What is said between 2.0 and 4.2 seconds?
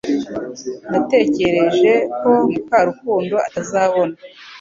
ko Mukarukundo atazabona